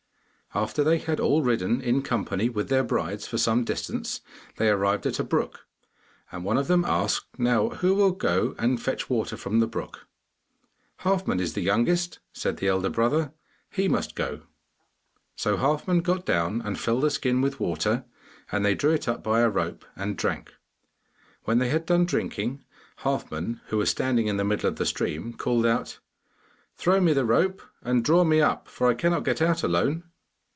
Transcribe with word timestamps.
After 0.53 0.83
they 0.83 0.97
had 0.97 1.21
all 1.21 1.43
ridden, 1.43 1.79
in 1.79 2.01
company 2.01 2.49
with 2.49 2.67
their 2.67 2.83
brides, 2.83 3.25
for 3.25 3.37
some 3.37 3.63
distance, 3.63 4.19
they 4.57 4.67
arrived 4.67 5.07
at 5.07 5.17
a 5.17 5.23
brook, 5.23 5.65
and 6.29 6.43
one 6.43 6.57
of 6.57 6.67
them 6.67 6.83
asked, 6.83 7.25
'Now, 7.39 7.69
who 7.69 7.95
will 7.95 8.11
go 8.11 8.53
and 8.59 8.81
fetch 8.81 9.09
water 9.09 9.37
from 9.37 9.61
the 9.61 9.67
brook?' 9.67 10.07
'Halfman 11.03 11.39
is 11.39 11.53
the 11.53 11.61
youngest,' 11.61 12.19
said 12.33 12.57
the 12.57 12.67
elder 12.67 12.89
brother, 12.89 13.31
'he 13.69 13.87
must 13.87 14.13
go.' 14.13 14.41
So 15.37 15.55
Halfman 15.55 16.01
got 16.01 16.25
down 16.25 16.59
and 16.63 16.77
filled 16.77 17.05
a 17.05 17.09
skin 17.09 17.39
with 17.39 17.61
water, 17.61 18.03
and 18.51 18.65
they 18.65 18.75
drew 18.75 18.91
it 18.91 19.07
up 19.07 19.23
by 19.23 19.39
a 19.39 19.49
rope 19.49 19.85
and 19.95 20.17
drank. 20.17 20.53
When 21.45 21.59
they 21.59 21.69
had 21.69 21.85
done 21.85 22.03
drinking, 22.03 22.61
Halfman, 23.05 23.61
who 23.67 23.77
was 23.77 23.89
standing 23.89 24.27
in 24.27 24.35
the 24.35 24.43
middle 24.43 24.67
of 24.67 24.75
the 24.75 24.85
stream, 24.85 25.31
called 25.31 25.65
out: 25.65 25.99
'Throw 26.75 26.99
me 26.99 27.13
the 27.13 27.23
rope 27.23 27.61
and 27.83 28.03
draw 28.03 28.25
me 28.25 28.41
up, 28.41 28.67
for 28.67 28.89
I 28.89 28.93
cannot 28.95 29.23
get 29.23 29.41
out 29.41 29.63
alone. 29.63 30.03